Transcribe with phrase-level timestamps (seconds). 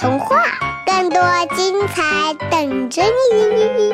[0.00, 0.34] 童话，
[0.86, 1.20] 更多
[1.54, 3.02] 精彩等着
[3.34, 3.92] 你。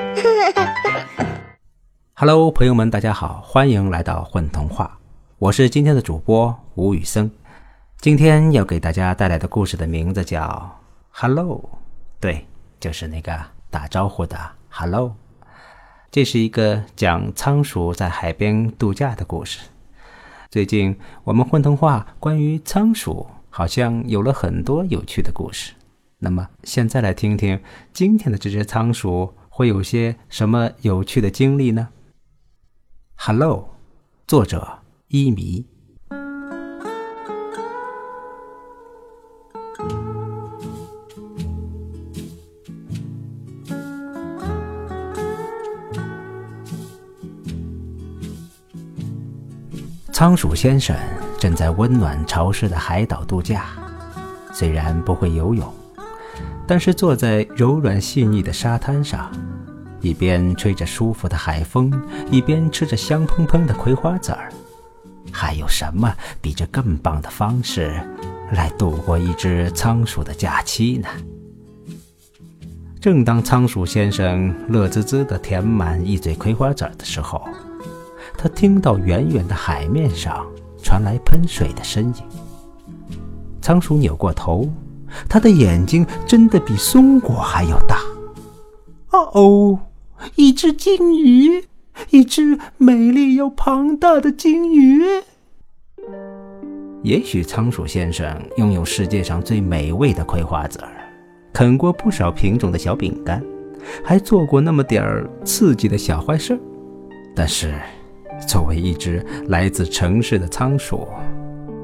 [2.15, 4.99] Hello，朋友们，大家好，欢迎来到混童话，
[5.41, 7.29] 我是今天的主播吴宇森。
[8.01, 10.43] 今天要给大家带来的故事的名字叫
[11.11, 11.59] 《Hello》，
[12.21, 12.47] 对，
[12.79, 13.37] 就是那个
[13.69, 14.39] 打招呼的
[14.71, 15.17] Hello。
[16.13, 19.59] 这是一个讲仓鼠在海边度假的故事。
[20.51, 25.73] 最近我们混童话关于仓鼠好像有了很多有趣的故事。
[26.19, 27.61] 那么现在来听听
[27.93, 31.89] 今天的这只仓鼠会有些什么有趣的经历呢
[33.17, 33.77] ？Hello，
[34.27, 34.79] 作者
[35.09, 35.67] 伊迷。
[50.11, 50.97] 仓鼠先生
[51.39, 53.67] 正在温暖潮湿的海岛度假，
[54.51, 55.71] 虽然不会游泳，
[56.67, 59.31] 但是坐在柔软细腻的沙滩上，
[60.01, 61.93] 一边吹着舒服的海风，
[62.31, 64.53] 一边吃着香喷喷的葵花籽儿，
[65.31, 67.93] 还有什么比这更棒的方式
[68.53, 71.09] 来度过一只仓鼠的假期呢？
[73.01, 77.47] 正当仓鼠先生乐滋滋地填满一嘴葵花籽儿的时候，
[78.37, 80.45] 他听到远远的海面上
[80.83, 82.15] 传来喷水的声音。
[83.63, 84.69] 仓鼠扭过头，
[85.29, 87.99] 他的眼睛真的比松果还要大。
[89.11, 89.79] 哦哦，
[90.35, 91.65] 一只金鱼，
[92.11, 95.01] 一只美丽又庞大的金鱼。
[97.03, 100.91] 也许仓鼠先生拥有世界上最美味的葵花籽儿，
[101.53, 103.43] 啃过不少品种的小饼干，
[104.03, 106.59] 还做过那么点儿刺激的小坏事
[107.35, 107.75] 但是。
[108.47, 111.09] 作为一只来自城市的仓鼠，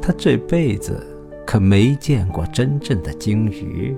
[0.03, 1.12] 它这辈子
[1.53, 3.95] 可没见过真正的鲸鱼。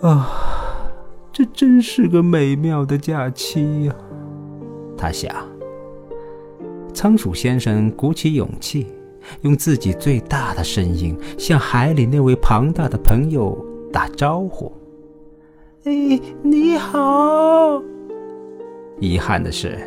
[0.00, 0.28] 啊，
[1.32, 3.94] 这真是个美妙的假期呀！
[4.98, 5.32] 他想。
[6.92, 8.88] 仓鼠先生鼓起勇气，
[9.42, 13.56] 用自己最大的声音向海里那位庞大的朋友
[13.92, 14.72] 打招呼
[15.86, 17.80] ：“哎，你好。”
[18.98, 19.78] 遗憾的是。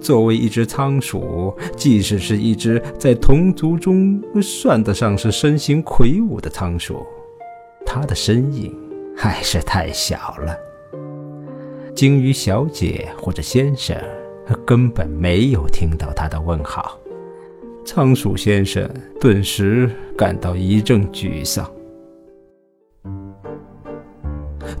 [0.00, 7.06] 作为一只仓鼠，即使是一只在同族中算得上是身形魁梧的仓鼠，
[7.84, 8.74] 它的身影
[9.16, 10.56] 还是太小了。
[11.94, 13.96] 鲸鱼小姐或者先生
[14.64, 16.98] 根本没有听到它的问好，
[17.84, 18.88] 仓鼠先生
[19.20, 21.68] 顿时感到一阵沮丧。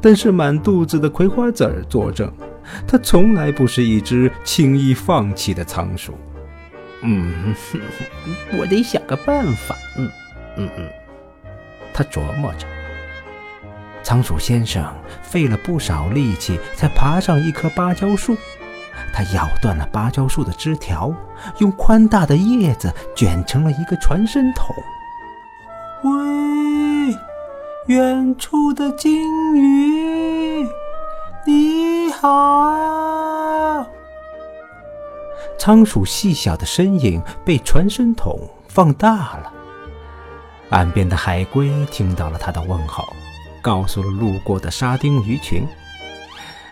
[0.00, 2.30] 但是满肚子的葵花籽作证。
[2.86, 6.18] 它从来不是一只轻易放弃的仓鼠。
[7.02, 7.54] 嗯，
[8.58, 9.76] 我得想个办法。
[9.96, 10.10] 嗯
[10.56, 10.88] 嗯嗯，
[11.92, 12.66] 他琢磨着。
[14.02, 14.84] 仓鼠先生
[15.22, 18.36] 费了不少力气才爬上一棵芭蕉树，
[19.12, 21.14] 他咬断了芭蕉树的枝条，
[21.58, 24.74] 用宽大的叶子卷成了一个传声筒。
[26.04, 27.14] 喂，
[27.86, 30.66] 远处的鲸鱼。
[31.46, 31.77] 你
[32.20, 33.86] 好，
[35.56, 38.36] 仓鼠细小的身影被传声筒
[38.66, 39.52] 放大了。
[40.70, 43.04] 岸边的海龟听到了他的问候，
[43.62, 45.64] 告诉了路过的沙丁鱼群。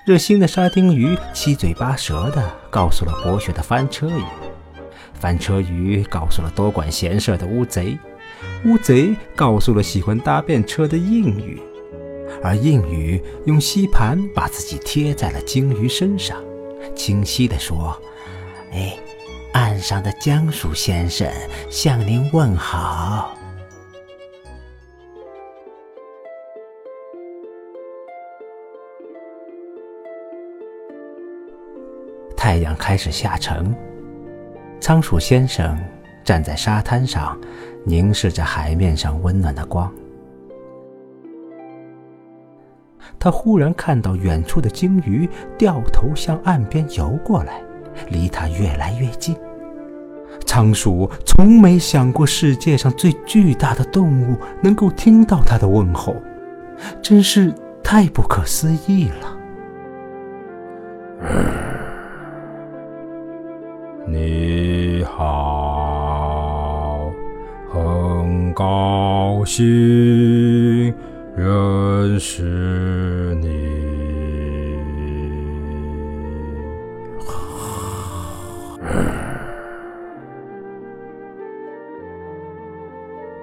[0.05, 4.25] 热心的沙丁鱼七嘴八舌地告诉了博学的翻车鱼，
[5.15, 7.97] 翻车鱼告诉了多管闲事的乌贼，
[8.65, 11.63] 乌贼告诉了喜欢搭便车的硬鱼。
[12.43, 16.43] 而应宇用吸盘把自己贴在了鲸鱼身上，
[16.95, 18.01] 清晰地说
[18.73, 18.97] ：“哎，
[19.53, 21.31] 岸上的江鼠先生
[21.71, 23.35] 向您问好。”
[32.37, 33.75] 太阳开始下沉，
[34.81, 35.77] 仓鼠先生
[36.23, 37.37] 站在沙滩上，
[37.85, 39.93] 凝视着海面上温暖的光。
[43.27, 45.29] 他忽然看到远处的鲸鱼
[45.59, 47.61] 掉头向岸边游过来，
[48.09, 49.35] 离他越来越近。
[50.45, 56.15] 仓鼠从没想过世界上最巨大的动物能够听到他的问候，
[57.03, 57.53] 真是
[57.83, 59.37] 太不可思议了。
[64.07, 67.11] 你好，
[67.73, 70.95] 很高兴。
[71.39, 72.43] 认识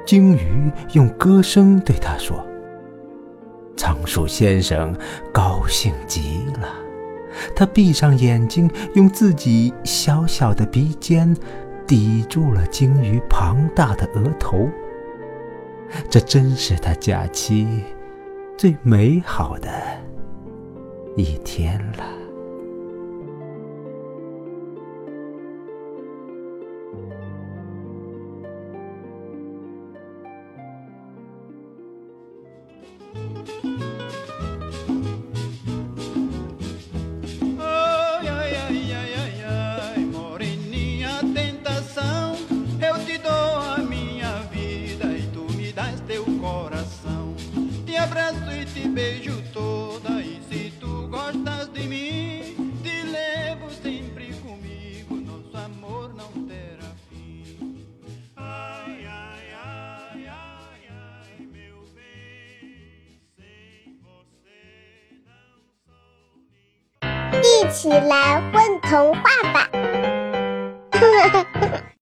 [0.06, 2.46] 鲸鱼用歌声对他说
[3.78, 4.96] ：“仓鼠先生
[5.32, 6.68] 高兴极了，
[7.56, 11.36] 他闭上眼睛，用自己小小的鼻尖
[11.88, 14.70] 抵住了鲸鱼庞大的额头。
[16.10, 17.84] 这真是他假期
[18.58, 19.70] 最美好的
[21.16, 22.23] 一天了。
[67.41, 69.23] 一起来问童话
[69.53, 69.69] 吧。